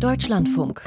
[0.00, 0.82] Deutschlandfunk.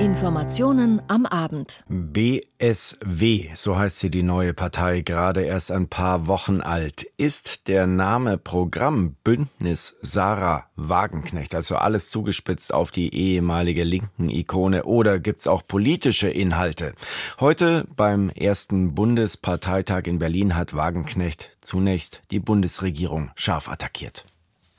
[0.00, 1.84] Informationen am Abend.
[1.88, 7.06] BSW, so heißt sie die neue Partei, gerade erst ein paar Wochen alt.
[7.16, 14.84] Ist der Name Programm Bündnis Sarah Wagenknecht, also alles zugespitzt auf die ehemalige linken Ikone
[14.84, 16.94] oder gibt's auch politische Inhalte?
[17.38, 24.24] Heute beim ersten Bundesparteitag in Berlin hat Wagenknecht zunächst die Bundesregierung scharf attackiert.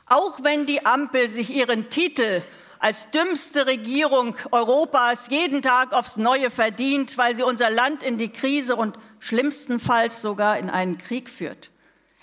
[0.06, 2.42] Auch wenn die Ampel sich ihren Titel
[2.80, 8.30] als dümmste Regierung Europas jeden Tag aufs Neue verdient, weil sie unser Land in die
[8.30, 11.70] Krise und schlimmstenfalls sogar in einen Krieg führt.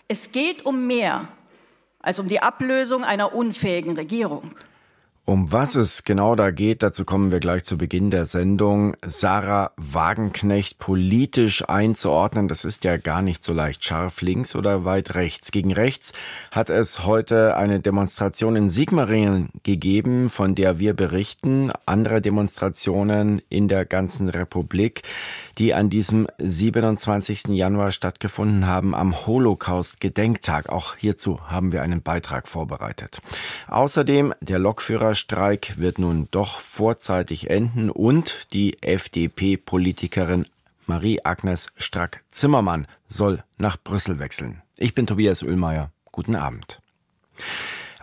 [0.08, 1.28] Es geht um mehr
[2.00, 4.54] als um die Ablösung einer unfähigen Regierung.
[5.28, 8.96] Um was es genau da geht, dazu kommen wir gleich zu Beginn der Sendung.
[9.04, 13.84] Sarah Wagenknecht politisch einzuordnen, das ist ja gar nicht so leicht.
[13.84, 15.50] Scharf links oder weit rechts.
[15.50, 16.12] Gegen rechts
[16.52, 21.72] hat es heute eine Demonstration in Sigmaringen gegeben, von der wir berichten.
[21.86, 25.02] Andere Demonstrationen in der ganzen Republik,
[25.58, 27.48] die an diesem 27.
[27.48, 30.68] Januar stattgefunden haben, am Holocaust-Gedenktag.
[30.68, 33.18] Auch hierzu haben wir einen Beitrag vorbereitet.
[33.66, 40.46] Außerdem der Lokführer Streik wird nun doch vorzeitig enden und die FDP-Politikerin
[40.86, 44.62] Marie-Agnes Strack-Zimmermann soll nach Brüssel wechseln.
[44.76, 45.90] Ich bin Tobias Oehlmeier.
[46.12, 46.80] Guten Abend.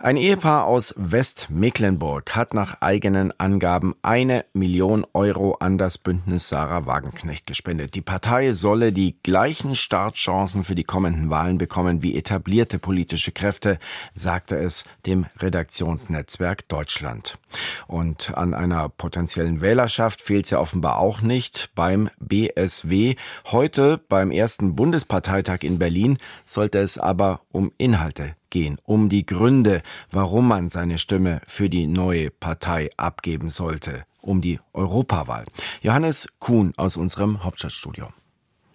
[0.04, 6.84] Ein Ehepaar aus Westmecklenburg hat nach eigenen Angaben eine Million Euro an das Bündnis Sarah
[6.84, 7.94] Wagenknecht gespendet.
[7.94, 13.78] Die Partei solle die gleichen Startchancen für die kommenden Wahlen bekommen wie etablierte politische Kräfte,
[14.12, 17.38] sagte es dem Redaktionsnetzwerk Deutschland.
[17.86, 23.16] Und an einer potenziellen Wählerschaft fehlt es ja offenbar auch nicht beim BSW.
[23.46, 29.82] Heute beim ersten Bundesparteitag in Berlin sollte es aber um Inhalte gehen, um die Gründe,
[30.12, 35.44] warum man seine Stimme für die neue Partei abgeben sollte, um die Europawahl.
[35.82, 38.06] Johannes Kuhn aus unserem Hauptstadtstudio.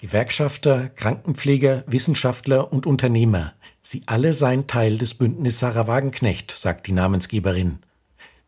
[0.02, 3.54] Gewerkschafter, Krankenpfleger, Wissenschaftler und Unternehmer.
[3.82, 7.80] Sie alle seien Teil des Bündnis Sarah Wagenknecht, sagt die Namensgeberin.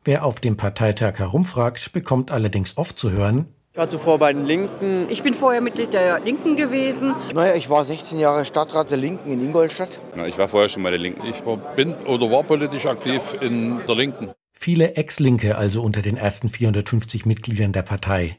[0.03, 4.45] Wer auf dem Parteitag herumfragt, bekommt allerdings oft zu hören, ich war zuvor bei den
[4.45, 5.07] Linken.
[5.09, 7.15] Ich bin vorher Mitglied der Linken gewesen.
[7.33, 10.01] Naja, ich war 16 Jahre Stadtrat der Linken in Ingolstadt.
[10.17, 11.25] Ja, ich war vorher schon bei der Linken.
[11.29, 14.31] Ich war, bin oder war politisch aktiv in der Linken.
[14.51, 18.37] Viele Ex-Linke also unter den ersten 450 Mitgliedern der Partei,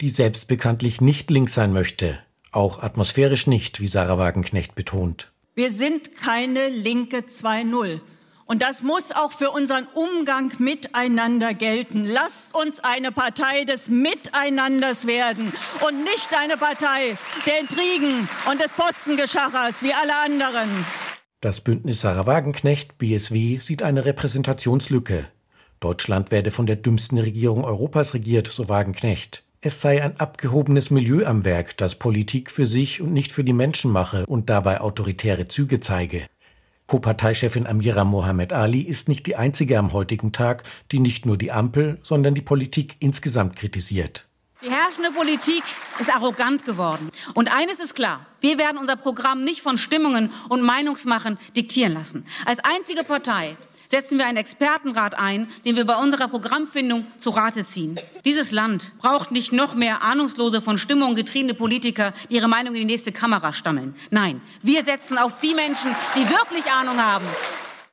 [0.00, 2.18] die selbst bekanntlich nicht links sein möchte.
[2.50, 5.30] Auch atmosphärisch nicht, wie Sarah Wagenknecht betont.
[5.54, 8.00] Wir sind keine Linke 2.0.
[8.46, 12.04] Und das muss auch für unseren Umgang miteinander gelten.
[12.04, 15.52] Lasst uns eine Partei des Miteinanders werden
[15.86, 17.16] und nicht eine Partei
[17.46, 20.68] der Intrigen und des Postengeschachers wie alle anderen.
[21.40, 25.26] Das Bündnis Sarah Wagenknecht, BSW, sieht eine Repräsentationslücke.
[25.80, 29.42] Deutschland werde von der dümmsten Regierung Europas regiert, so Wagenknecht.
[29.60, 33.52] Es sei ein abgehobenes Milieu am Werk, das Politik für sich und nicht für die
[33.52, 36.26] Menschen mache und dabei autoritäre Züge zeige.
[36.92, 41.50] Co-Parteichefin Amira Mohamed Ali ist nicht die einzige am heutigen Tag, die nicht nur die
[41.50, 44.28] Ampel, sondern die Politik insgesamt kritisiert.
[44.62, 45.62] Die herrschende Politik
[45.98, 47.08] ist arrogant geworden.
[47.32, 52.26] Und eines ist klar, wir werden unser Programm nicht von Stimmungen und Meinungsmachen diktieren lassen.
[52.44, 53.56] Als einzige Partei
[53.92, 58.00] setzen wir einen Expertenrat ein, den wir bei unserer Programmfindung zu Rate ziehen.
[58.24, 62.80] Dieses Land braucht nicht noch mehr ahnungslose, von Stimmung getriebene Politiker, die ihre Meinung in
[62.80, 63.94] die nächste Kamera stammeln.
[64.10, 67.26] Nein, wir setzen auf die Menschen, die wirklich Ahnung haben.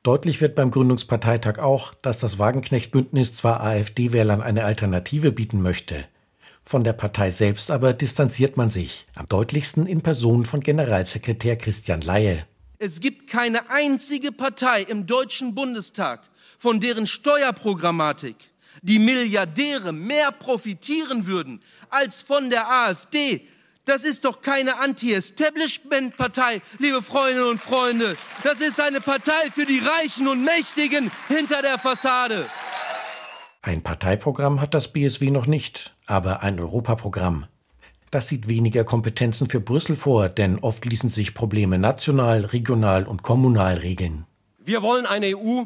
[0.02, 6.06] Deutlich wird beim Gründungsparteitag auch, dass das Wagenknecht-Bündnis zwar AfD-Wählern eine Alternative bieten möchte.
[6.64, 12.00] Von der Partei selbst aber distanziert man sich, am deutlichsten in Person von Generalsekretär Christian
[12.00, 12.46] Laie.
[12.82, 16.22] Es gibt keine einzige Partei im Deutschen Bundestag,
[16.58, 18.36] von deren Steuerprogrammatik
[18.80, 23.46] die Milliardäre mehr profitieren würden als von der AfD.
[23.84, 28.16] Das ist doch keine Anti-Establishment-Partei, liebe Freundinnen und Freunde.
[28.44, 32.46] Das ist eine Partei für die Reichen und Mächtigen hinter der Fassade.
[33.60, 37.46] Ein Parteiprogramm hat das BSW noch nicht, aber ein Europaprogramm.
[38.10, 43.22] Das sieht weniger Kompetenzen für Brüssel vor, denn oft ließen sich Probleme national, regional und
[43.22, 44.26] kommunal regeln.
[44.58, 45.64] Wir wollen eine EU,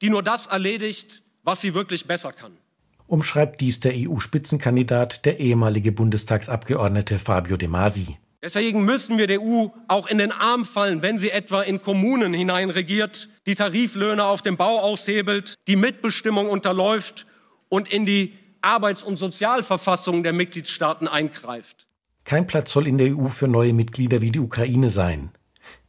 [0.00, 2.52] die nur das erledigt, was sie wirklich besser kann.
[3.06, 8.16] Umschreibt dies der EU-Spitzenkandidat, der ehemalige Bundestagsabgeordnete Fabio De Masi.
[8.42, 12.32] Deswegen müssen wir der EU auch in den Arm fallen, wenn sie etwa in Kommunen
[12.32, 17.26] hineinregiert, die Tariflöhne auf dem Bau aushebelt, die Mitbestimmung unterläuft
[17.68, 18.34] und in die
[18.64, 21.86] Arbeits- und Sozialverfassung der Mitgliedstaaten eingreift.
[22.24, 25.30] Kein Platz soll in der EU für neue Mitglieder wie die Ukraine sein.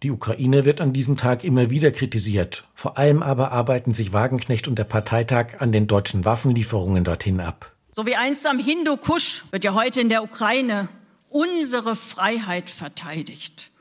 [0.04, 2.66] Die Ukraine wird an diesem Tag immer wieder kritisiert.
[2.76, 7.72] Vor allem aber arbeiten sich Wagenknecht und der Parteitag an den deutschen Waffenlieferungen dorthin ab.
[7.94, 10.90] So wie einst am Hindukusch wird ja heute in der Ukraine
[11.30, 13.72] unsere Freiheit verteidigt.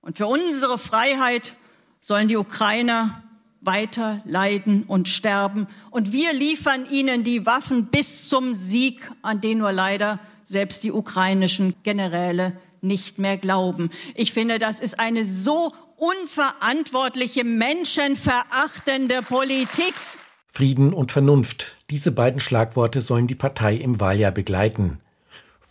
[0.00, 1.56] Und für unsere Freiheit
[2.00, 3.22] sollen die Ukrainer
[3.64, 5.66] weiter leiden und sterben.
[5.90, 10.92] Und wir liefern ihnen die Waffen bis zum Sieg, an den nur leider selbst die
[10.92, 13.90] ukrainischen Generäle nicht mehr glauben.
[14.14, 19.94] Ich finde, das ist eine so unverantwortliche, menschenverachtende Politik.
[20.46, 21.76] Frieden und Vernunft.
[21.90, 25.00] Diese beiden Schlagworte sollen die Partei im Wahljahr begleiten.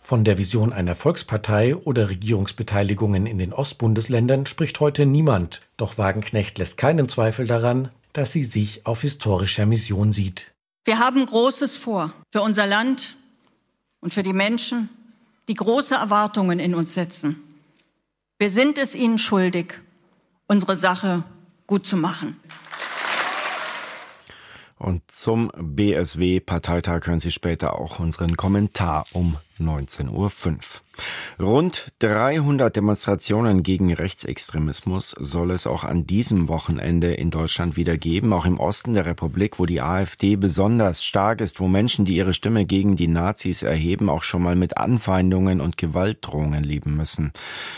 [0.06, 5.62] Von der Vision einer Volkspartei oder Regierungsbeteiligungen in den Ostbundesländern spricht heute niemand.
[5.78, 10.52] Doch Wagenknecht lässt keinen Zweifel daran, dass sie sich auf historischer Mission sieht.
[10.84, 13.16] Wir haben Großes vor für unser Land
[14.00, 14.90] und für die Menschen,
[15.48, 17.42] die große Erwartungen in uns setzen.
[18.38, 19.80] Wir sind es ihnen schuldig,
[20.46, 21.24] unsere Sache
[21.66, 22.38] gut zu machen.
[24.76, 30.58] Und zum BSW-Parteitag hören Sie später auch unseren Kommentar um 19.05 Uhr.
[31.40, 38.32] Rund 300 Demonstrationen gegen Rechtsextremismus soll es auch an diesem Wochenende in Deutschland wieder geben,
[38.32, 42.34] auch im Osten der Republik, wo die AfD besonders stark ist, wo Menschen, die ihre
[42.34, 47.32] Stimme gegen die Nazis erheben, auch schon mal mit Anfeindungen und Gewaltdrohungen leben müssen.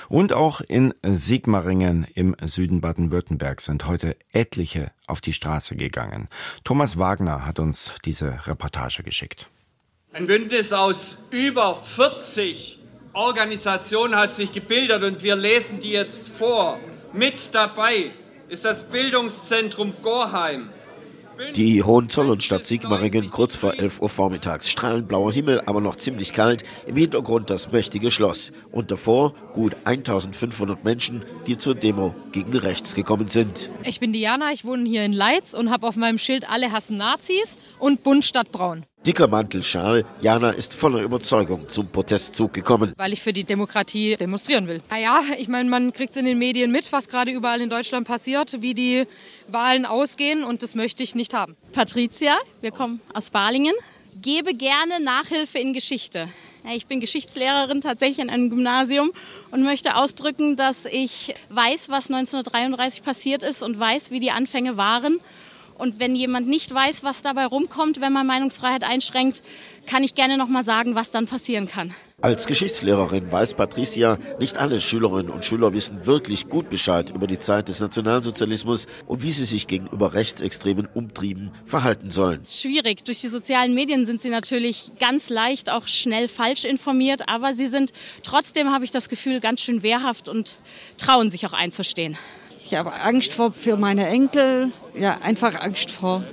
[0.09, 6.29] Und auch in Sigmaringen im Süden Baden-Württemberg sind heute etliche auf die Straße gegangen.
[6.65, 9.49] Thomas Wagner hat uns diese Reportage geschickt.
[10.17, 12.79] Ein Bündnis aus über 40
[13.13, 16.79] Organisationen hat sich gebildet und wir lesen die jetzt vor.
[17.13, 18.13] Mit dabei
[18.49, 20.71] ist das Bildungszentrum Gorheim.
[21.55, 24.71] Die Hohenzollernstadt Sigmaringen kurz vor 11 Uhr vormittags.
[24.71, 26.63] Strahlend blauer Himmel, aber noch ziemlich kalt.
[26.87, 28.53] Im Hintergrund das mächtige Schloss.
[28.73, 33.71] Und davor gut 1500 Menschen, die zur Demo gegen rechts gekommen sind.
[33.85, 36.97] Ich bin Diana, ich wohne hier in Leitz und habe auf meinem Schild Alle hassen
[36.97, 38.87] Nazis und Bund statt Braun.
[39.07, 40.05] Dicker Mantelschal.
[40.21, 42.93] Jana ist voller Überzeugung zum Protestzug gekommen.
[42.97, 44.83] Weil ich für die Demokratie demonstrieren will.
[44.91, 48.05] Naja, ich meine, man kriegt es in den Medien mit, was gerade überall in Deutschland
[48.05, 49.07] passiert, wie die
[49.47, 51.57] Wahlen ausgehen und das möchte ich nicht haben.
[51.73, 53.75] Patricia, wir kommen aus Balingen.
[54.21, 56.29] Gebe gerne Nachhilfe in Geschichte.
[56.75, 59.13] Ich bin Geschichtslehrerin tatsächlich an einem Gymnasium
[59.53, 64.77] und möchte ausdrücken, dass ich weiß, was 1933 passiert ist und weiß, wie die Anfänge
[64.77, 65.21] waren
[65.79, 69.43] und wenn jemand nicht weiß, was dabei rumkommt, wenn man Meinungsfreiheit einschränkt,
[69.87, 71.95] kann ich gerne noch mal sagen, was dann passieren kann.
[72.23, 77.39] Als Geschichtslehrerin weiß Patricia, nicht alle Schülerinnen und Schüler wissen wirklich gut Bescheid über die
[77.39, 82.41] Zeit des Nationalsozialismus und wie sie sich gegenüber rechtsextremen Umtrieben verhalten sollen.
[82.47, 83.05] Schwierig.
[83.05, 87.67] Durch die sozialen Medien sind sie natürlich ganz leicht auch schnell falsch informiert, aber sie
[87.67, 90.57] sind trotzdem, habe ich das Gefühl, ganz schön wehrhaft und
[90.97, 92.17] trauen sich auch einzustehen.
[92.69, 96.25] Ich habe Angst vor, für meine Enkel, ja, einfach Angst vor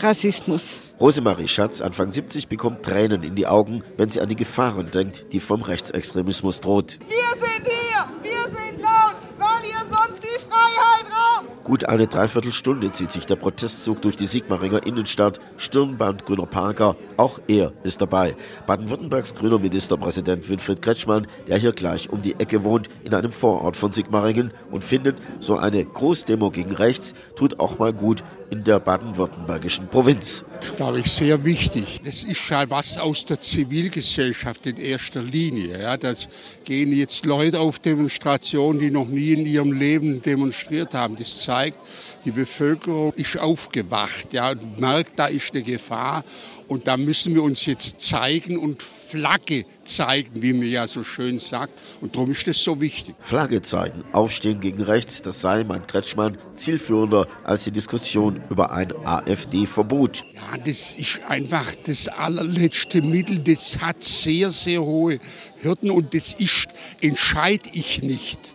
[0.00, 0.74] Rassismus.
[0.98, 5.32] Rosemarie Schatz, Anfang 70, bekommt Tränen in die Augen, wenn sie an die Gefahren denkt,
[5.32, 6.98] die vom Rechtsextremismus droht.
[7.06, 11.57] Wir sind hier, wir sind laut, weil ihr sonst die Freiheit raubt.
[11.68, 15.38] Gut eine Dreiviertelstunde zieht sich der Protestzug durch die Sigmaringer Innenstadt.
[15.58, 18.36] Stirnband Grüner Parker, auch er ist dabei.
[18.66, 23.76] Baden-Württembergs grüner Ministerpräsident Winfried Kretschmann, der hier gleich um die Ecke wohnt, in einem Vorort
[23.76, 28.80] von Sigmaringen und findet, so eine Großdemo gegen rechts tut auch mal gut in der
[28.80, 30.44] baden-württembergischen Provinz.
[30.60, 32.00] Das glaube ich sehr wichtig.
[32.04, 35.82] Das ist ja was aus der Zivilgesellschaft in erster Linie.
[35.82, 36.28] Ja, das
[36.64, 41.16] gehen jetzt Leute auf Demonstrationen, die noch nie in ihrem Leben demonstriert haben.
[41.16, 41.78] Das zeigt,
[42.24, 46.24] die Bevölkerung ist aufgewacht ja, und merkt, da ist eine Gefahr.
[46.68, 51.38] Und da müssen wir uns jetzt zeigen und Flagge zeigen, wie man ja so schön
[51.38, 51.72] sagt.
[52.00, 53.14] Und darum ist das so wichtig.
[53.18, 58.92] Flagge zeigen, aufstehen gegen rechts, das sei, mein Kretschmann, zielführender als die Diskussion über ein
[59.06, 60.24] AfD-Verbot.
[60.34, 63.38] Ja, das ist einfach das allerletzte Mittel.
[63.38, 65.20] Das hat sehr, sehr hohe
[65.60, 66.68] Hürden und das ist,
[67.00, 68.54] entscheide ich nicht.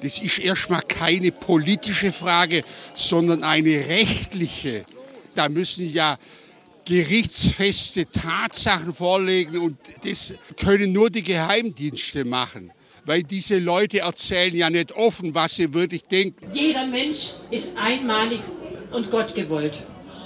[0.00, 2.62] Das ist erstmal keine politische Frage,
[2.94, 4.86] sondern eine rechtliche.
[5.34, 6.18] Da müssen ja
[6.84, 12.72] gerichtsfeste Tatsachen vorlegen und das können nur die Geheimdienste machen.
[13.04, 16.50] Weil diese Leute erzählen ja nicht offen, was sie wirklich denken.
[16.52, 18.40] Jeder Mensch ist einmalig
[18.92, 19.82] und Gott gewollt.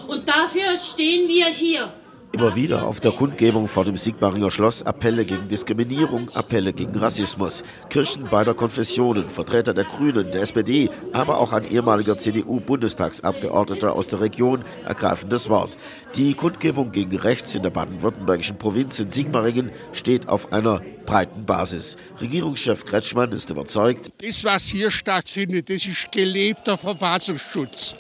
[0.09, 1.93] Und dafür stehen wir hier
[2.35, 7.63] Immer wieder auf der Kundgebung vor dem Sigmaringer Schloss Appelle gegen Diskriminierung, Appelle gegen Rassismus.
[7.91, 14.21] Kirchen beider Konfessionen, Vertreter der Grünen, der SPD, aber auch ein ehemaliger CDU-Bundestagsabgeordneter aus der
[14.21, 15.79] Region ergreifen das Wort.
[16.17, 21.97] Die Kundgebung gegen rechts in der baden-württembergischen Provinz in Sigmaringen steht auf einer breiten Basis.
[22.21, 27.95] Regierungschef Kretschmann ist überzeugt, das, was hier stattfindet, das ist gelebter Verfassungsschutz.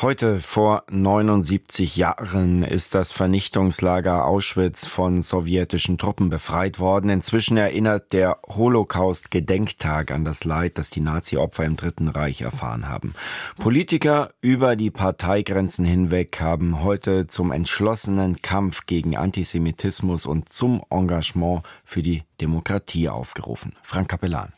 [0.00, 7.10] Heute vor 79 Jahren ist das Vernichtungslager Auschwitz von sowjetischen Truppen befreit worden.
[7.10, 13.14] Inzwischen erinnert der Holocaust-Gedenktag an das Leid, das die Nazi-Opfer im Dritten Reich erfahren haben.
[13.58, 21.62] Politiker über die Parteigrenzen hinweg haben heute zum entschlossenen Kampf gegen Antisemitismus und zum Engagement
[21.84, 23.76] für die Demokratie aufgerufen.
[23.82, 24.52] Frank Kapellan.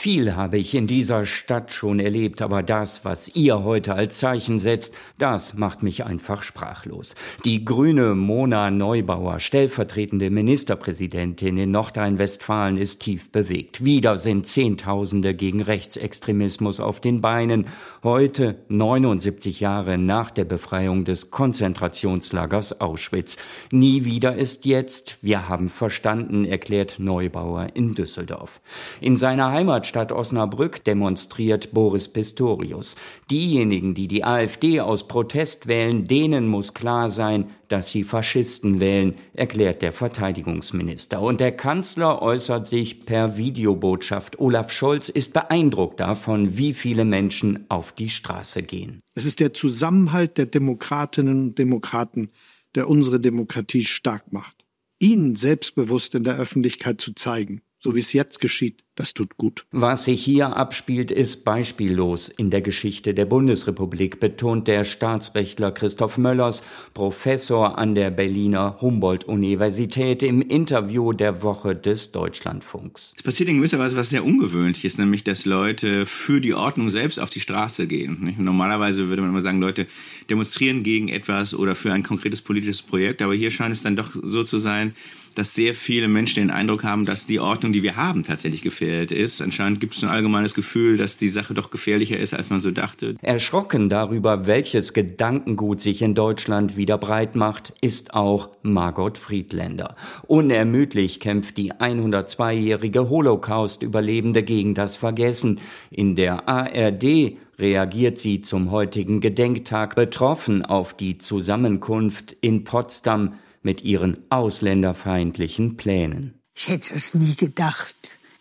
[0.00, 4.60] Viel habe ich in dieser Stadt schon erlebt, aber das, was ihr heute als Zeichen
[4.60, 7.16] setzt, das macht mich einfach sprachlos.
[7.44, 13.84] Die grüne Mona Neubauer, stellvertretende Ministerpräsidentin in Nordrhein-Westfalen, ist tief bewegt.
[13.84, 17.66] Wieder sind Zehntausende gegen Rechtsextremismus auf den Beinen.
[18.04, 23.36] Heute, 79 Jahre nach der Befreiung des Konzentrationslagers Auschwitz.
[23.72, 25.18] Nie wieder ist jetzt.
[25.22, 28.60] Wir haben verstanden, erklärt Neubauer in Düsseldorf.
[29.00, 32.94] In seiner Heimat Heimatstadt Osnabrück demonstriert Boris Pistorius.
[33.30, 39.14] Diejenigen, die die AfD aus Protest wählen, denen muss klar sein, dass sie Faschisten wählen,
[39.32, 41.22] erklärt der Verteidigungsminister.
[41.22, 44.38] Und der Kanzler äußert sich per Videobotschaft.
[44.38, 49.00] Olaf Scholz ist beeindruckt davon, wie viele Menschen auf die Straße gehen.
[49.14, 52.30] Es ist der Zusammenhalt der Demokratinnen und Demokraten,
[52.74, 54.66] der unsere Demokratie stark macht.
[54.98, 59.64] Ihnen selbstbewusst in der Öffentlichkeit zu zeigen, so wie es jetzt geschieht, das tut gut.
[59.70, 66.18] Was sich hier abspielt, ist beispiellos in der Geschichte der Bundesrepublik, betont der Staatsrechtler Christoph
[66.18, 73.12] Möllers, Professor an der Berliner Humboldt-Universität im Interview der Woche des Deutschlandfunks.
[73.16, 77.20] Es passiert in gewisser Weise was sehr Ungewöhnliches, nämlich dass Leute für die Ordnung selbst
[77.20, 78.34] auf die Straße gehen.
[78.38, 79.86] Normalerweise würde man immer sagen, Leute
[80.28, 84.10] demonstrieren gegen etwas oder für ein konkretes politisches Projekt, aber hier scheint es dann doch
[84.10, 84.92] so zu sein,
[85.34, 89.12] dass sehr viele Menschen den Eindruck haben, dass die Ordnung, die wir haben, tatsächlich gefährdet
[89.12, 89.42] ist.
[89.42, 92.70] Anscheinend gibt es ein allgemeines Gefühl, dass die Sache doch gefährlicher ist, als man so
[92.70, 93.16] dachte.
[93.22, 99.96] Erschrocken darüber, welches Gedankengut sich in Deutschland wieder breit macht, ist auch Margot Friedländer.
[100.26, 105.60] Unermüdlich kämpft die 102-jährige Holocaust-Überlebende gegen das Vergessen.
[105.90, 113.82] In der ARD reagiert sie zum heutigen Gedenktag betroffen auf die Zusammenkunft in Potsdam mit
[113.82, 116.34] ihren ausländerfeindlichen Plänen.
[116.54, 117.94] Ich hätte es nie gedacht,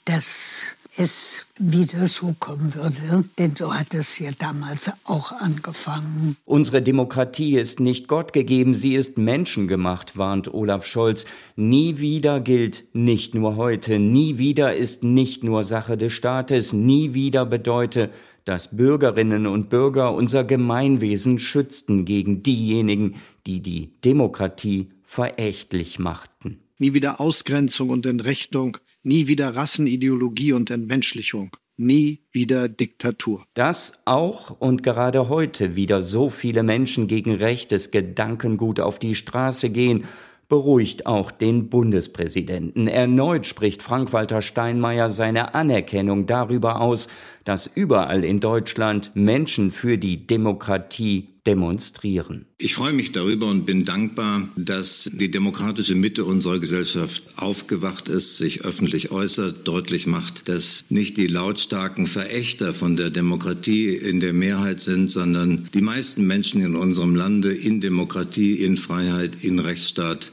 [0.06, 6.36] dass es wieder so kommen würde, denn so hat es ja damals auch angefangen.
[6.44, 11.26] Unsere Demokratie ist nicht Gott gegeben, sie ist menschengemacht, warnt Olaf Scholz.
[11.56, 17.14] Nie wieder gilt nicht nur heute, nie wieder ist nicht nur Sache des Staates, nie
[17.14, 18.10] wieder bedeute,
[18.44, 26.60] dass Bürgerinnen und Bürger unser Gemeinwesen schützten gegen diejenigen, die die Demokratie verächtlich machten.
[26.78, 33.46] Nie wieder Ausgrenzung und Entrechtung, nie wieder Rassenideologie und Entmenschlichung, nie wieder Diktatur.
[33.56, 39.70] Dass auch und gerade heute wieder so viele Menschen gegen rechtes Gedankengut auf die Straße
[39.70, 40.04] gehen,
[40.50, 42.88] beruhigt auch den Bundespräsidenten.
[42.88, 47.08] Erneut spricht Frank-Walter Steinmeier seine Anerkennung darüber aus,
[47.44, 52.46] dass überall in Deutschland Menschen für die Demokratie demonstrieren.
[52.60, 58.38] Ich freue mich darüber und bin dankbar, dass die demokratische Mitte unserer Gesellschaft aufgewacht ist,
[58.38, 64.34] sich öffentlich äußert, deutlich macht, dass nicht die lautstarken Verächter von der Demokratie in der
[64.34, 70.32] Mehrheit sind, sondern die meisten Menschen in unserem Lande in Demokratie, in Freiheit, in Rechtsstaat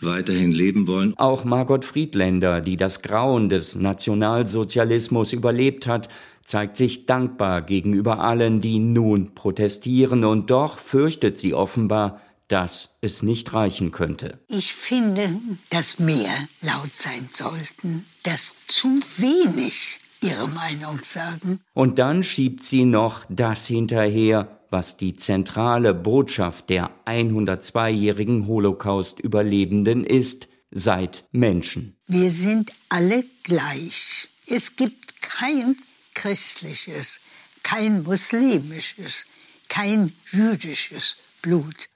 [0.00, 1.14] weiterhin leben wollen.
[1.16, 6.08] Auch Margot Friedländer, die das Grauen des Nationalsozialismus überlebt hat,
[6.44, 13.22] zeigt sich dankbar gegenüber allen, die nun protestieren, und doch fürchtet sie offenbar, dass es
[13.22, 14.38] nicht reichen könnte.
[14.48, 21.60] Ich finde, dass mehr laut sein sollten, dass zu wenig ihre Meinung sagen.
[21.72, 30.48] Und dann schiebt sie noch das hinterher, was die zentrale Botschaft der 102-jährigen Holocaust-Überlebenden ist,
[30.70, 31.96] seid Menschen.
[32.06, 34.28] Wir sind alle gleich.
[34.46, 35.76] Es gibt kein
[36.14, 37.20] christliches,
[37.62, 39.26] kein muslimisches,
[39.68, 41.88] kein jüdisches Blut.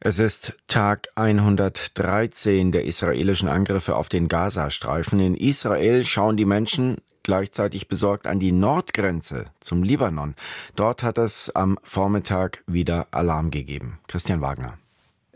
[0.00, 5.20] Es ist Tag 113 der israelischen Angriffe auf den Gazastreifen.
[5.20, 10.36] In Israel schauen die Menschen gleichzeitig besorgt an die Nordgrenze zum Libanon.
[10.76, 13.98] Dort hat es am Vormittag wieder Alarm gegeben.
[14.06, 14.78] Christian Wagner.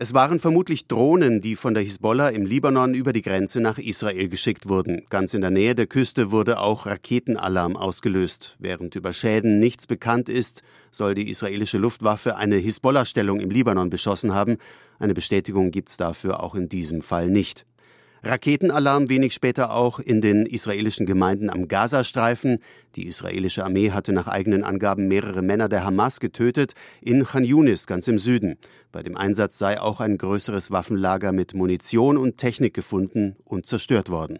[0.02, 4.30] Es waren vermutlich Drohnen, die von der Hisbollah im Libanon über die Grenze nach Israel
[4.30, 5.02] geschickt wurden.
[5.10, 8.56] Ganz in der Nähe der Küste wurde auch Raketenalarm ausgelöst.
[8.58, 14.32] Während über Schäden nichts bekannt ist, soll die israelische Luftwaffe eine Hisbollah-Stellung im Libanon beschossen
[14.32, 14.56] haben.
[14.98, 17.66] Eine Bestätigung gibt es dafür auch in diesem Fall nicht.
[18.22, 22.58] Raketenalarm wenig später auch in den israelischen Gemeinden am Gazastreifen.
[22.94, 27.86] Die israelische Armee hatte nach eigenen Angaben mehrere Männer der Hamas getötet in Khan Yunis,
[27.86, 28.58] ganz im Süden.
[28.92, 34.10] Bei dem Einsatz sei auch ein größeres Waffenlager mit Munition und Technik gefunden und zerstört
[34.10, 34.38] worden.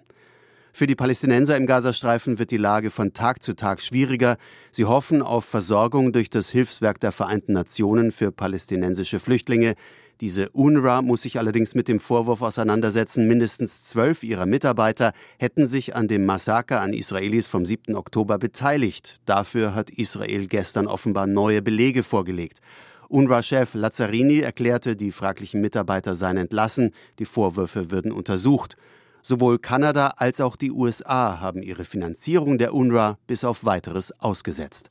[0.73, 4.37] Für die Palästinenser im Gazastreifen wird die Lage von Tag zu Tag schwieriger.
[4.71, 9.75] Sie hoffen auf Versorgung durch das Hilfswerk der Vereinten Nationen für palästinensische Flüchtlinge.
[10.21, 15.97] Diese UNRWA muss sich allerdings mit dem Vorwurf auseinandersetzen, mindestens zwölf ihrer Mitarbeiter hätten sich
[15.97, 17.97] an dem Massaker an Israelis vom 7.
[17.97, 19.21] Oktober beteiligt.
[19.25, 22.61] Dafür hat Israel gestern offenbar neue Belege vorgelegt.
[23.09, 28.77] UNRWA-Chef Lazzarini erklärte, die fraglichen Mitarbeiter seien entlassen, die Vorwürfe würden untersucht.
[29.23, 34.91] Sowohl Kanada als auch die USA haben ihre Finanzierung der UNRWA bis auf weiteres ausgesetzt.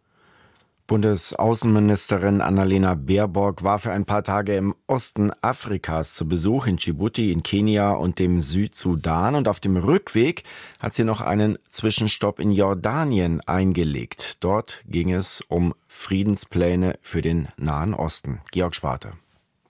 [0.89, 7.31] Bundesaußenministerin Annalena Baerbock war für ein paar Tage im Osten Afrikas zu Besuch in Djibouti,
[7.31, 9.35] in Kenia und dem Südsudan.
[9.35, 10.43] Und auf dem Rückweg
[10.79, 14.43] hat sie noch einen Zwischenstopp in Jordanien eingelegt.
[14.43, 18.41] Dort ging es um Friedenspläne für den Nahen Osten.
[18.51, 19.11] Georg Schwarte.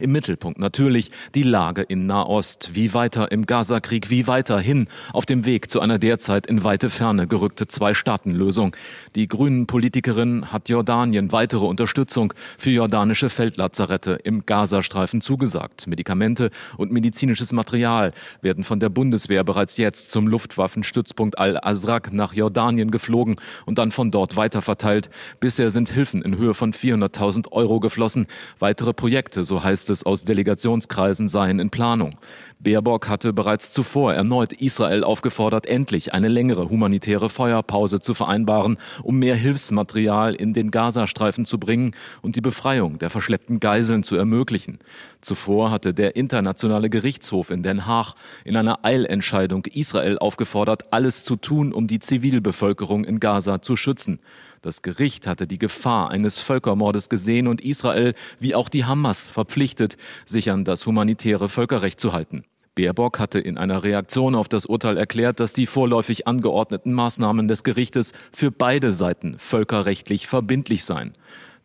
[0.01, 2.69] Im Mittelpunkt natürlich die Lage in Nahost.
[2.73, 6.89] Wie weiter im Gazakrieg, wie weiter hin auf dem Weg zu einer derzeit in weite
[6.89, 8.73] Ferne gerückte Zwei-Staaten-Lösung.
[9.15, 15.85] Die grünen Politikerin hat Jordanien weitere Unterstützung für jordanische Feldlazarette im Gazastreifen zugesagt.
[15.85, 22.89] Medikamente und medizinisches Material werden von der Bundeswehr bereits jetzt zum Luftwaffenstützpunkt Al-Azraq nach Jordanien
[22.89, 25.09] geflogen und dann von dort weiterverteilt.
[25.41, 28.27] Bisher sind Hilfen in Höhe von 400.000 Euro geflossen.
[28.59, 32.17] Weitere Projekte, so heißt es aus Delegationskreisen seien in Planung.
[32.61, 39.17] Baerbock hatte bereits zuvor erneut Israel aufgefordert, endlich eine längere humanitäre Feuerpause zu vereinbaren, um
[39.17, 44.79] mehr Hilfsmaterial in den Gazastreifen zu bringen und die Befreiung der verschleppten Geiseln zu ermöglichen.
[45.21, 51.37] Zuvor hatte der Internationale Gerichtshof in Den Haag in einer Eilentscheidung Israel aufgefordert, alles zu
[51.37, 54.19] tun, um die Zivilbevölkerung in Gaza zu schützen.
[54.61, 59.95] Das Gericht hatte die Gefahr eines Völkermordes gesehen und Israel wie auch die Hamas verpflichtet,
[60.25, 62.43] sich an das humanitäre Völkerrecht zu halten.
[62.79, 67.65] Baerbock hatte in einer Reaktion auf das Urteil erklärt, dass die vorläufig angeordneten Maßnahmen des
[67.65, 71.11] Gerichtes für beide Seiten völkerrechtlich verbindlich seien.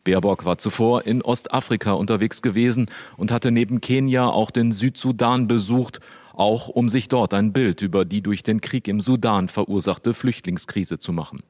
[0.03, 6.01] Baerbock war zuvor in Ostafrika unterwegs gewesen und hatte neben Kenia auch den Südsudan besucht,
[6.33, 10.99] auch um sich dort ein Bild über die durch den Krieg im Sudan verursachte Flüchtlingskrise
[10.99, 11.45] zu machen.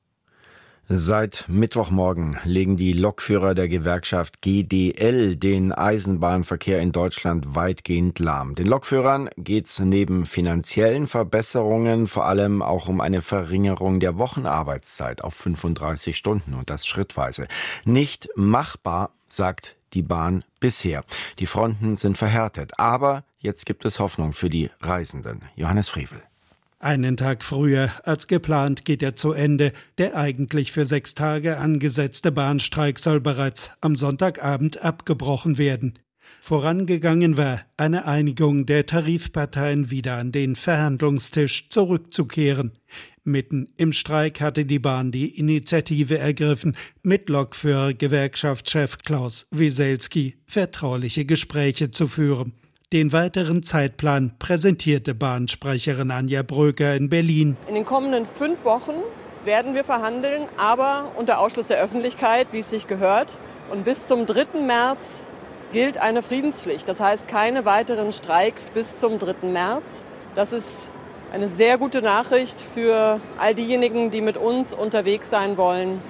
[0.87, 8.55] Seit Mittwochmorgen legen die Lokführer der Gewerkschaft GDL den Eisenbahnverkehr in Deutschland weitgehend lahm.
[8.55, 15.25] Den Lokführern geht es neben finanziellen Verbesserungen vor allem auch um eine Verringerung der Wochenarbeitszeit
[15.25, 17.49] auf 35 Stunden und das schrittweise.
[17.87, 21.03] Nicht machbar, sagt die Bahn bisher.
[21.39, 25.41] Die Fronten sind verhärtet, aber jetzt gibt es Hoffnung für die Reisenden.
[25.57, 26.23] Johannes Frevel.
[26.85, 29.73] Einen Tag früher als geplant geht er zu Ende.
[29.97, 35.99] Der eigentlich für sechs Tage angesetzte Bahnstreik soll bereits am Sonntagabend abgebrochen werden.
[36.43, 42.73] Vorangegangen war eine Einigung der Tarifparteien wieder an den Verhandlungstisch zurückzukehren.
[43.23, 51.25] Mitten im Streik hatte die Bahn die Initiative ergriffen, mit Lokführer Gewerkschaftschef Klaus Wieselski vertrauliche
[51.25, 52.53] Gespräche zu führen.
[52.95, 57.57] Den weiteren Zeitplan präsentierte Bahnsprecherin Anja Bröker in Berlin.
[57.67, 58.93] In den kommenden fünf Wochen
[59.45, 63.37] werden wir verhandeln, aber unter Ausschluss der Öffentlichkeit, wie es sich gehört.
[63.69, 64.61] Und bis zum 3.
[64.65, 65.25] März
[65.73, 66.89] gilt eine Friedenspflicht.
[66.89, 69.49] Das heißt keine weiteren Streiks bis zum 3.
[69.49, 70.05] März.
[70.37, 70.93] Das ist
[71.33, 76.01] eine sehr gute Nachricht für all diejenigen, die mit uns unterwegs sein wollen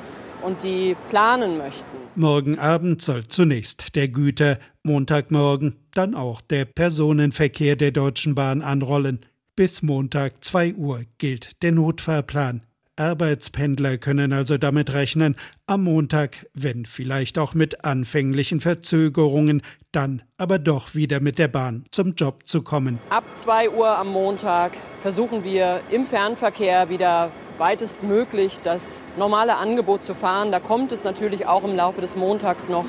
[0.42, 1.96] und die planen möchten.
[2.14, 9.24] Morgen Abend soll zunächst der Güter, Montagmorgen dann auch der Personenverkehr der Deutschen Bahn anrollen.
[9.56, 12.62] Bis Montag 2 Uhr gilt der Notfahrplan.
[12.96, 20.58] Arbeitspendler können also damit rechnen, am Montag, wenn vielleicht auch mit anfänglichen Verzögerungen, dann aber
[20.58, 22.98] doch wieder mit der Bahn zum Job zu kommen.
[23.08, 30.14] Ab 2 Uhr am Montag versuchen wir im Fernverkehr wieder weitestmöglich das normale Angebot zu
[30.14, 30.52] fahren.
[30.52, 32.86] Da kommt es natürlich auch im Laufe des Montags noch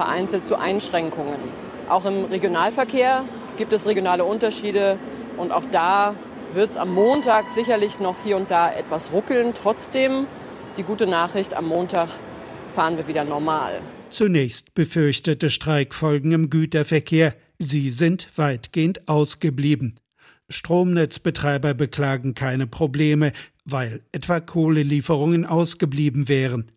[0.00, 1.36] vereinzelt zu Einschränkungen.
[1.90, 3.26] Auch im Regionalverkehr
[3.58, 4.98] gibt es regionale Unterschiede
[5.36, 6.14] und auch da
[6.54, 9.52] wird es am Montag sicherlich noch hier und da etwas ruckeln.
[9.52, 10.24] Trotzdem
[10.78, 12.08] die gute Nachricht, am Montag
[12.72, 13.82] fahren wir wieder normal.
[14.08, 17.34] Zunächst befürchtete Streikfolgen im Güterverkehr.
[17.58, 20.00] Sie sind weitgehend ausgeblieben.
[20.48, 23.34] Stromnetzbetreiber beklagen keine Probleme,
[23.66, 26.72] weil etwa Kohlelieferungen ausgeblieben wären.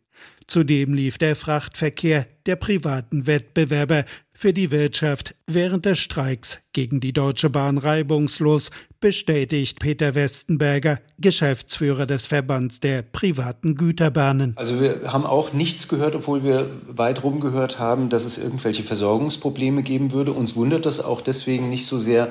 [0.47, 7.13] Zudem lief der Frachtverkehr der privaten Wettbewerber für die Wirtschaft während des Streiks gegen die
[7.13, 14.53] Deutsche Bahn reibungslos, bestätigt Peter Westenberger, Geschäftsführer des Verbands der privaten Güterbahnen.
[14.55, 19.83] Also wir haben auch nichts gehört, obwohl wir weit rumgehört haben, dass es irgendwelche Versorgungsprobleme
[19.83, 20.31] geben würde.
[20.31, 22.29] Uns wundert das auch deswegen nicht so sehr,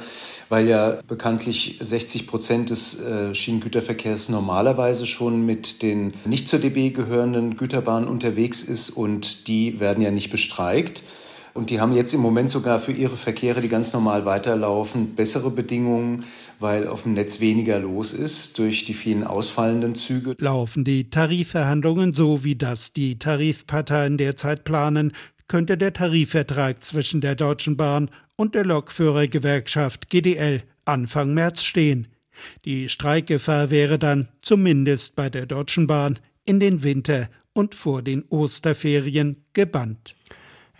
[0.48, 6.90] weil ja bekanntlich 60 Prozent des äh, Schienengüterverkehrs normalerweise schon mit den nicht zur DB
[6.90, 11.04] gehörenden Güterbahnen unterwegs ist und die werden ja nicht bestreikt.
[11.54, 15.50] Und die haben jetzt im Moment sogar für ihre Verkehre, die ganz normal weiterlaufen, bessere
[15.50, 16.24] Bedingungen,
[16.58, 20.34] weil auf dem Netz weniger los ist durch die vielen ausfallenden Züge.
[20.38, 25.12] Laufen die Tarifverhandlungen so, wie das die Tarifparteien derzeit planen,
[25.46, 32.08] könnte der Tarifvertrag zwischen der Deutschen Bahn und der Lokführergewerkschaft GDL Anfang März stehen.
[32.64, 38.24] Die Streikgefahr wäre dann, zumindest bei der Deutschen Bahn, in den Winter und vor den
[38.30, 40.14] Osterferien gebannt.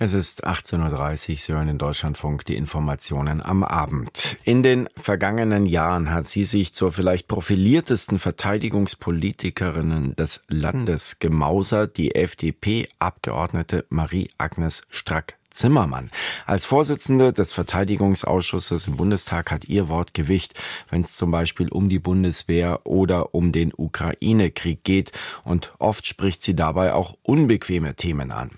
[0.05, 4.37] Es ist 18.30 Uhr, Sie hören in Deutschlandfunk die Informationen am Abend.
[4.43, 12.17] In den vergangenen Jahren hat sie sich zur vielleicht profiliertesten Verteidigungspolitikerin des Landes gemausert, die
[12.17, 16.11] FDP-Abgeordnete Marie-Agnes Strack Zimmermann.
[16.47, 20.61] Als Vorsitzende des Verteidigungsausschusses im Bundestag hat ihr Wort Gewicht,
[20.91, 25.13] wenn es zum Beispiel um die Bundeswehr oder um den Ukraine-Krieg geht.
[25.45, 28.51] Und oft spricht sie dabei auch unbequeme Themen an.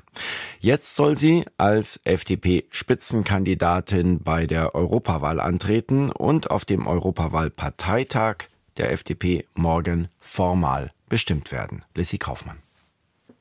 [0.60, 9.46] Jetzt soll sie als FDP-Spitzenkandidatin bei der Europawahl antreten und auf dem Europawahlparteitag der FDP
[9.54, 11.84] morgen formal bestimmt werden.
[11.94, 12.63] Lissy Kaufmann.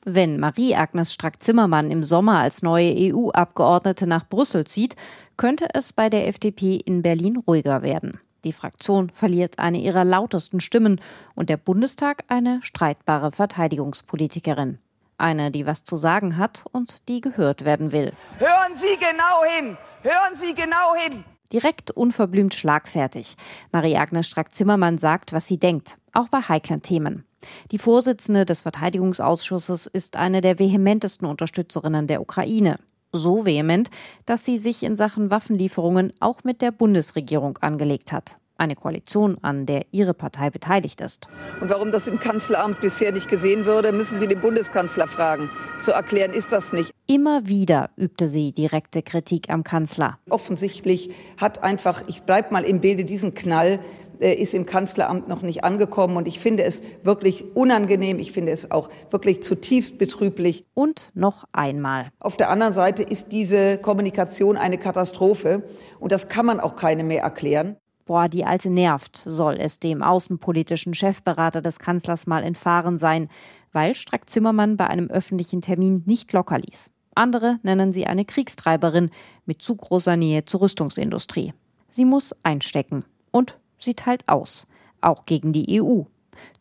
[0.05, 4.97] Wenn Marie-Agnes Strack-Zimmermann im Sommer als neue EU-Abgeordnete nach Brüssel zieht,
[5.37, 8.19] könnte es bei der FDP in Berlin ruhiger werden.
[8.43, 10.99] Die Fraktion verliert eine ihrer lautesten Stimmen
[11.35, 14.79] und der Bundestag eine streitbare Verteidigungspolitikerin.
[15.17, 18.11] Eine, die was zu sagen hat und die gehört werden will.
[18.39, 19.77] Hören Sie genau hin!
[20.01, 21.23] Hören Sie genau hin!
[21.53, 23.35] Direkt unverblümt schlagfertig.
[23.71, 27.25] Marie-Agnes Strack-Zimmermann sagt, was sie denkt, auch bei heiklen Themen.
[27.71, 32.79] Die Vorsitzende des Verteidigungsausschusses ist eine der vehementesten Unterstützerinnen der Ukraine.
[33.11, 33.91] So vehement,
[34.25, 38.37] dass sie sich in Sachen Waffenlieferungen auch mit der Bundesregierung angelegt hat.
[38.57, 41.27] Eine Koalition, an der Ihre Partei beteiligt ist.
[41.59, 45.49] Und warum das im Kanzleramt bisher nicht gesehen würde, müssen Sie den Bundeskanzler fragen.
[45.79, 46.91] Zu erklären ist das nicht.
[47.05, 50.19] Immer wieder übte sie direkte Kritik am Kanzler.
[50.29, 53.79] Offensichtlich hat einfach, ich bleibe mal im Bilde, diesen Knall
[54.19, 56.15] äh, ist im Kanzleramt noch nicht angekommen.
[56.15, 58.19] Und ich finde es wirklich unangenehm.
[58.19, 60.65] Ich finde es auch wirklich zutiefst betrüblich.
[60.73, 62.11] Und noch einmal.
[62.19, 65.63] Auf der anderen Seite ist diese Kommunikation eine Katastrophe.
[65.99, 67.77] Und das kann man auch keine mehr erklären.
[68.05, 73.29] Boah, die Alte nervt, soll es dem außenpolitischen Chefberater des Kanzlers mal entfahren sein,
[73.71, 76.91] weil Strack Zimmermann bei einem öffentlichen Termin nicht locker ließ.
[77.15, 79.09] Andere nennen sie eine Kriegstreiberin
[79.45, 81.53] mit zu großer Nähe zur Rüstungsindustrie.
[81.89, 83.05] Sie muss einstecken.
[83.31, 84.67] Und sie teilt aus,
[85.01, 86.03] auch gegen die EU.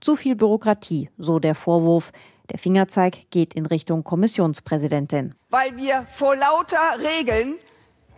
[0.01, 2.13] Zu viel Bürokratie, so der Vorwurf.
[2.51, 5.35] Der Fingerzeig geht in Richtung Kommissionspräsidentin.
[5.51, 7.55] Weil wir vor lauter Regeln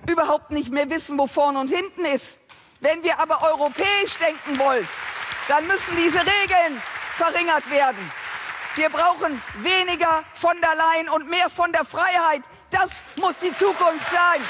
[0.09, 2.39] überhaupt nicht mehr wissen, wo vorne und hinten ist.
[2.85, 4.87] Wenn wir aber europäisch denken wollen,
[5.49, 6.79] dann müssen diese Regeln
[7.17, 8.13] verringert werden.
[8.77, 12.43] Wir brauchen weniger von der Leyen und mehr von der Freiheit.
[12.71, 14.43] Das muss die Zukunft sein.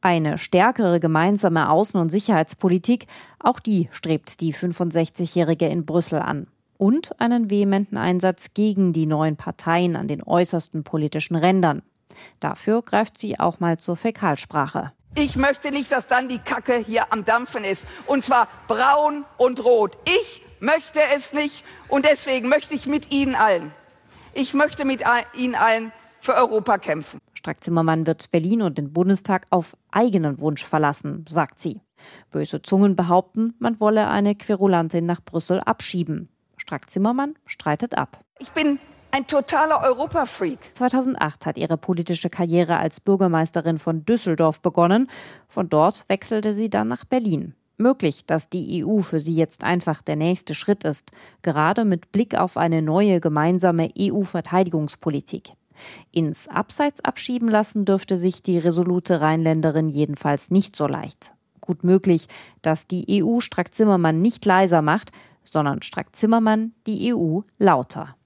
[0.00, 3.06] Eine stärkere gemeinsame Außen- und Sicherheitspolitik,
[3.38, 6.48] auch die strebt die 65-Jährige in Brüssel an.
[6.78, 11.82] Und einen vehementen Einsatz gegen die neuen Parteien an den äußersten politischen Rändern.
[12.40, 14.90] Dafür greift sie auch mal zur Fäkalsprache.
[15.14, 17.86] Ich möchte nicht, dass dann die Kacke hier am Dampfen ist.
[18.06, 19.98] Und zwar braun und rot.
[20.04, 21.64] Ich möchte es nicht.
[21.88, 23.72] Und deswegen möchte ich mit Ihnen allen,
[24.34, 25.02] ich möchte mit
[25.34, 27.18] Ihnen allen für Europa kämpfen.
[27.34, 31.80] Strack-Zimmermann wird Berlin und den Bundestag auf eigenen Wunsch verlassen, sagt sie.
[32.30, 36.28] Böse Zungen behaupten, man wolle eine Querulantin nach Brüssel abschieben.
[36.56, 38.20] Strack-Zimmermann streitet ab.
[38.38, 38.78] Ich bin
[39.10, 40.58] ein totaler Europafreak.
[40.74, 45.10] 2008 hat ihre politische Karriere als Bürgermeisterin von Düsseldorf begonnen.
[45.48, 47.54] Von dort wechselte sie dann nach Berlin.
[47.78, 52.34] Möglich, dass die EU für sie jetzt einfach der nächste Schritt ist, gerade mit Blick
[52.34, 55.52] auf eine neue gemeinsame EU-Verteidigungspolitik.
[56.10, 61.32] Ins Abseits abschieben lassen dürfte sich die resolute Rheinländerin jedenfalls nicht so leicht.
[61.60, 62.26] Gut möglich,
[62.62, 65.12] dass die EU Strack Zimmermann nicht leiser macht,
[65.44, 68.16] sondern Strack Zimmermann die EU lauter.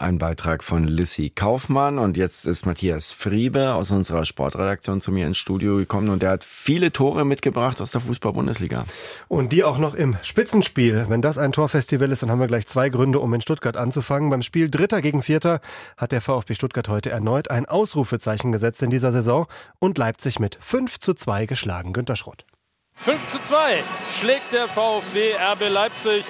[0.00, 5.26] Ein Beitrag von Lissy Kaufmann und jetzt ist Matthias Friebe aus unserer Sportredaktion zu mir
[5.26, 8.84] ins Studio gekommen und der hat viele Tore mitgebracht aus der Fußball-Bundesliga.
[9.26, 11.06] Und die auch noch im Spitzenspiel.
[11.08, 14.30] Wenn das ein Torfestival ist, dann haben wir gleich zwei Gründe, um in Stuttgart anzufangen.
[14.30, 15.60] Beim Spiel Dritter gegen Vierter
[15.96, 19.48] hat der VfB Stuttgart heute erneut ein Ausrufezeichen gesetzt in dieser Saison
[19.80, 21.92] und Leipzig mit 5 zu 2 geschlagen.
[21.92, 22.46] Günter Schrott.
[22.94, 23.82] 5 zu 2
[24.20, 26.24] schlägt der VfB RB Leipzig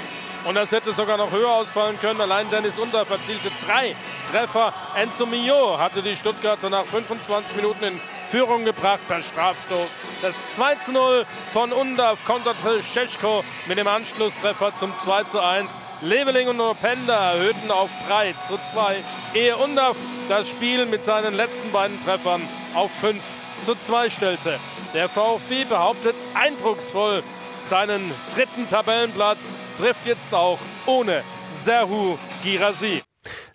[0.44, 2.20] und das hätte sogar noch höher ausfallen können.
[2.20, 3.94] Allein Dennis Unter verzielte drei
[4.31, 4.72] Treffer.
[4.94, 9.88] Enzo Mio hatte die Stuttgarter nach 25 Minuten in Führung gebracht per Strafstoß.
[10.22, 15.70] Das 2 zu 0 von Undav konterte Scheschko mit dem Anschlusstreffer zum 2 zu 1.
[16.01, 18.96] Leveling und Openda erhöhten auf 3 zu 2,
[19.35, 19.96] ehe Undav
[20.29, 22.40] das Spiel mit seinen letzten beiden Treffern
[22.74, 23.20] auf 5
[23.64, 24.61] zu 2 stellte.
[24.94, 27.24] Der VfB behauptet eindrucksvoll
[27.68, 29.38] seinen dritten Tabellenplatz
[29.79, 31.23] trifft jetzt auch ohne
[31.64, 33.08] Serhu Girasi.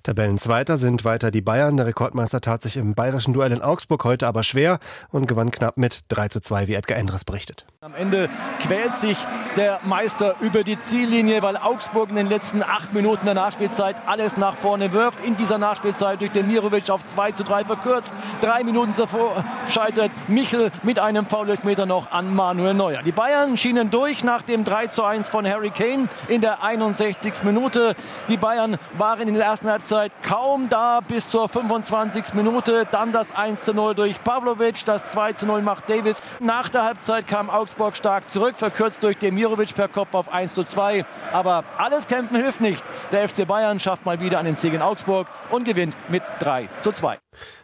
[0.03, 1.77] Tabellenzweiter sind weiter die Bayern.
[1.77, 4.79] Der Rekordmeister tat sich im bayerischen Duell in Augsburg heute aber schwer
[5.11, 7.65] und gewann knapp mit 3 zu 2, wie Edgar Endres berichtet.
[7.79, 8.29] Am Ende
[8.61, 9.17] quält sich
[9.55, 14.35] der Meister über die Ziellinie, weil Augsburg in den letzten acht Minuten der Nachspielzeit alles
[14.35, 15.21] nach vorne wirft.
[15.21, 18.13] In dieser Nachspielzeit durch Demirovic auf 2 zu 3 verkürzt.
[18.41, 23.03] Drei Minuten zuvor scheitert Michel mit einem Foulelfmeter noch an Manuel Neuer.
[23.03, 27.43] Die Bayern schienen durch nach dem 3 zu 1 von Harry Kane in der 61.
[27.43, 27.95] Minute.
[28.27, 32.33] Die Bayern waren in der ersten Halbzeit Halbzeit kaum da bis zur 25.
[32.33, 32.87] Minute.
[32.89, 36.23] Dann das 1 zu 0 durch Pavlovic, das 2 zu 0 macht Davis.
[36.39, 40.63] Nach der Halbzeit kam Augsburg stark zurück, verkürzt durch Demirovic per Kopf auf 1 zu
[40.63, 41.05] 2.
[41.31, 42.83] Aber alles kämpfen hilft nicht.
[43.11, 46.91] Der FC Bayern schafft mal wieder einen Sieg in Augsburg und gewinnt mit 3 zu
[46.91, 47.19] 2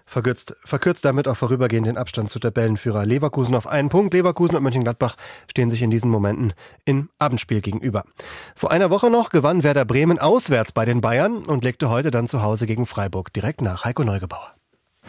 [0.09, 4.13] verkürzt, verkürzt damit auch vorübergehend den Abstand zu Tabellenführer Leverkusen auf einen Punkt.
[4.13, 5.15] Leverkusen und Mönchengladbach
[5.49, 6.53] stehen sich in diesen Momenten
[6.85, 8.03] im Abendspiel gegenüber.
[8.55, 12.27] Vor einer Woche noch gewann Werder Bremen auswärts bei den Bayern und legte heute dann
[12.27, 14.58] zu Hause gegen Freiburg direkt nach Heiko Neugebauer.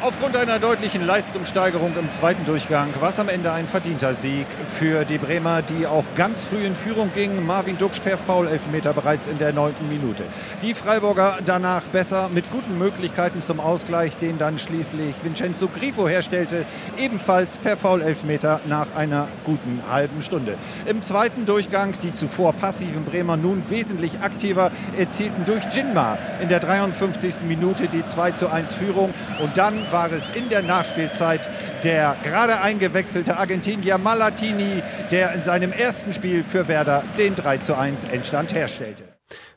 [0.03, 5.05] Aufgrund einer deutlichen Leistungssteigerung im zweiten Durchgang war es am Ende ein verdienter Sieg für
[5.05, 7.45] die Bremer, die auch ganz früh in Führung gingen.
[7.45, 10.23] Marvin Duksch per Foul-Elfmeter bereits in der neunten Minute.
[10.63, 16.65] Die Freiburger danach besser mit guten Möglichkeiten zum Ausgleich, den dann schließlich Vincenzo Grifo herstellte,
[16.97, 20.57] ebenfalls per Foul-Elfmeter nach einer guten halben Stunde.
[20.87, 26.61] Im zweiten Durchgang die zuvor passiven Bremer nun wesentlich aktiver erzielten durch Jinma in der
[26.61, 27.43] 53.
[27.47, 31.49] Minute die 2 zu 1 Führung und dann war es in der Nachspielzeit
[31.85, 37.77] der gerade eingewechselte Argentinier Malatini, der in seinem ersten Spiel für Werder den 3 zu
[37.77, 39.05] 1 Endstand herstellte.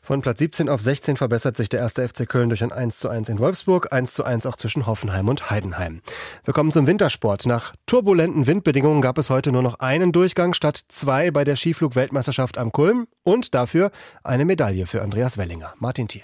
[0.02, 3.08] Von Platz 17 auf 16 verbessert sich der erste FC Köln durch ein 1 zu
[3.08, 6.02] 1 in Wolfsburg, 1 zu 1 auch zwischen Hoffenheim und Heidenheim.
[6.44, 7.46] Wir kommen zum Wintersport.
[7.46, 12.58] Nach turbulenten Windbedingungen gab es heute nur noch einen Durchgang statt zwei bei der Skiflug-Weltmeisterschaft
[12.58, 13.92] am Kulm und dafür
[14.24, 15.74] eine Medaille für Andreas Wellinger.
[15.80, 16.24] Martin Thiel.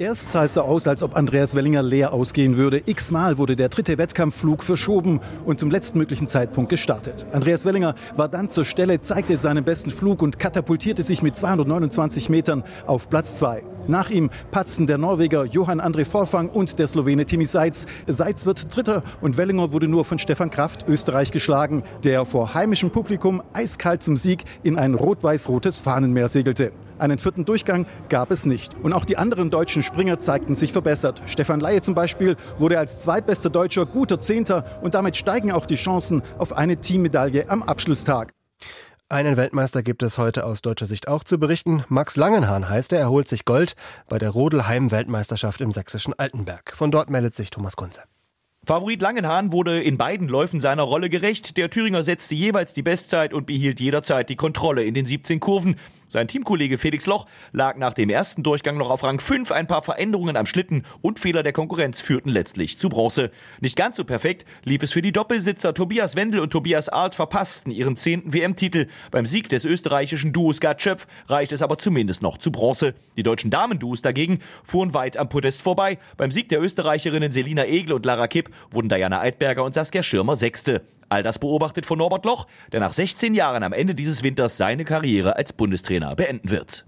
[0.00, 2.80] Erst sah es so aus, als ob Andreas Wellinger leer ausgehen würde.
[2.86, 7.26] X-mal wurde der dritte Wettkampfflug verschoben und zum letzten möglichen Zeitpunkt gestartet.
[7.32, 12.30] Andreas Wellinger war dann zur Stelle, zeigte seinen besten Flug und katapultierte sich mit 229
[12.30, 13.62] Metern auf Platz 2.
[13.90, 17.86] Nach ihm patzten der Norweger Johann André Vorfang und der Slowene Timi Seitz.
[18.06, 22.92] Seitz wird Dritter und Wellinger wurde nur von Stefan Kraft, Österreich, geschlagen, der vor heimischem
[22.92, 26.70] Publikum eiskalt zum Sieg in ein rot-weiß-rotes Fahnenmeer segelte.
[26.98, 28.76] Einen vierten Durchgang gab es nicht.
[28.80, 31.20] Und auch die anderen deutschen Springer zeigten sich verbessert.
[31.26, 35.74] Stefan Laie zum Beispiel wurde als zweitbester Deutscher guter Zehnter und damit steigen auch die
[35.74, 38.34] Chancen auf eine Teammedaille am Abschlusstag.
[39.12, 41.82] Einen Weltmeister gibt es heute aus deutscher Sicht auch zu berichten.
[41.88, 43.74] Max Langenhahn heißt er, er holt sich Gold
[44.08, 46.72] bei der Rodelheim-Weltmeisterschaft im sächsischen Altenberg.
[46.76, 48.04] Von dort meldet sich Thomas Kunze.
[48.64, 51.56] Favorit Langenhahn wurde in beiden Läufen seiner Rolle gerecht.
[51.56, 55.74] Der Thüringer setzte jeweils die Bestzeit und behielt jederzeit die Kontrolle in den 17 Kurven.
[56.10, 59.52] Sein Teamkollege Felix Loch lag nach dem ersten Durchgang noch auf Rang 5.
[59.52, 63.30] Ein paar Veränderungen am Schlitten und Fehler der Konkurrenz führten letztlich zu Bronze.
[63.60, 65.72] Nicht ganz so perfekt lief es für die Doppelsitzer.
[65.72, 68.88] Tobias Wendel und Tobias Arlt verpassten ihren zehnten WM-Titel.
[69.12, 72.94] Beim Sieg des österreichischen Duos Gerd Schöpf reicht es aber zumindest noch zu Bronze.
[73.16, 75.98] Die deutschen Damenduos dagegen fuhren weit am Podest vorbei.
[76.16, 80.34] Beim Sieg der Österreicherinnen Selina Egel und Lara Kipp wurden Diana Eidberger und Saskia Schirmer
[80.34, 80.82] Sechste.
[81.10, 84.84] All das beobachtet von Norbert Loch, der nach 16 Jahren am Ende dieses Winters seine
[84.84, 86.86] Karriere als Bundestrainer beenden wird.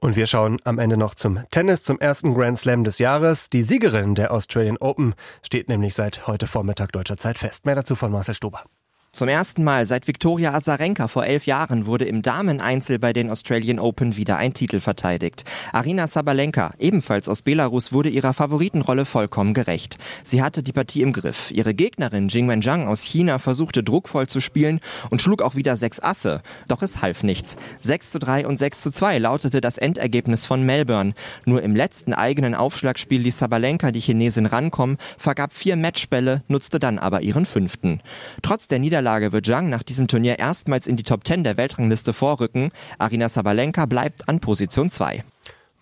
[0.00, 3.50] Und wir schauen am Ende noch zum Tennis, zum ersten Grand Slam des Jahres.
[3.50, 7.66] Die Siegerin der Australian Open steht nämlich seit heute Vormittag deutscher Zeit fest.
[7.66, 8.64] Mehr dazu von Marcel Stober.
[9.12, 13.80] Zum ersten Mal seit Viktoria Azarenka vor elf Jahren wurde im Dameneinzel bei den Australian
[13.80, 15.42] Open wieder ein Titel verteidigt.
[15.72, 19.98] Arina Sabalenka, ebenfalls aus Belarus, wurde ihrer Favoritenrolle vollkommen gerecht.
[20.22, 21.50] Sie hatte die Partie im Griff.
[21.50, 24.78] Ihre Gegnerin Jing Wenjiang aus China versuchte druckvoll zu spielen
[25.10, 26.40] und schlug auch wieder sechs Asse.
[26.68, 27.56] Doch es half nichts.
[27.80, 31.14] 6 zu 3 und 6 zu 2 lautete das Endergebnis von Melbourne.
[31.46, 37.00] Nur im letzten eigenen Aufschlagspiel ließ Sabalenka die Chinesin rankommen, vergab vier Matchbälle, nutzte dann
[37.00, 38.00] aber ihren fünften.
[38.42, 41.56] Trotz der Niederlage Niederlage wird Zhang nach diesem Turnier erstmals in die Top 10 der
[41.56, 42.70] Weltrangliste vorrücken.
[42.98, 45.24] Arina Sabalenka bleibt an Position 2.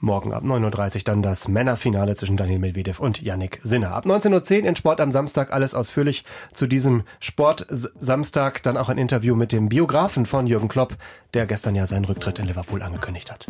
[0.00, 3.90] Morgen ab 9.30 Uhr dann das Männerfinale zwischen Daniel Medvedev und Yannick Sinner.
[3.90, 8.62] Ab 19.10 Uhr in Sport am Samstag alles ausführlich zu diesem Sport Samstag.
[8.62, 10.94] Dann auch ein Interview mit dem Biografen von Jürgen Klopp,
[11.34, 13.46] der gestern ja seinen Rücktritt in Liverpool angekündigt hat.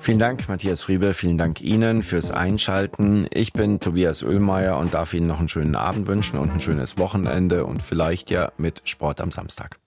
[0.00, 1.12] Vielen Dank, Matthias Friebe.
[1.12, 3.26] Vielen Dank Ihnen fürs Einschalten.
[3.30, 6.96] Ich bin Tobias Oehlmeier und darf Ihnen noch einen schönen Abend wünschen und ein schönes
[6.96, 9.78] Wochenende und vielleicht ja mit Sport am Samstag.